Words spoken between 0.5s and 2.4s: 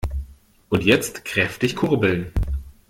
Und jetzt kräftig kurbeln!